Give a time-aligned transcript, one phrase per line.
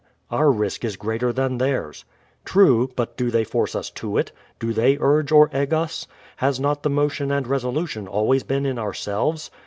[0.31, 2.05] Our risk is greater than theirs:—
[2.43, 4.31] True, but do they force us to it?
[4.57, 6.07] Do they urge or egg us?
[6.37, 9.51] Has not the motion and resolution always been in ourselves?